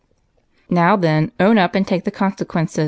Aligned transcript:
Now, 0.67 0.95
then, 0.95 1.31
own 1.39 1.59
up 1.59 1.75
and 1.75 1.85
take 1.85 2.05
the 2.05 2.11
consequences." 2.11 2.79